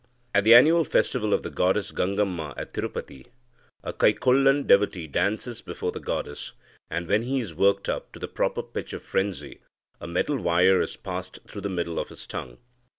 [0.33, 3.27] At the annual festival of the goddess Gangamma at Tirupati,
[3.83, 6.53] a Kaikolan devotee dances before the goddess,
[6.89, 9.59] and, when he is worked up to the proper pitch of frenzy,
[9.99, 12.57] a metal wire is passed through the middle of his tongue.